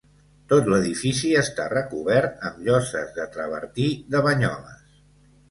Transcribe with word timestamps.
Tot 0.51 0.69
l'edifici 0.73 1.29
està 1.41 1.67
recobert 1.73 2.41
amb 2.49 2.65
lloses 2.69 3.13
de 3.19 3.29
travertí 3.37 3.87
de 4.17 4.25
Banyoles. 4.31 4.99